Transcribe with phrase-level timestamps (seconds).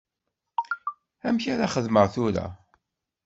[1.27, 2.45] Amek ara xedmeɣ tura?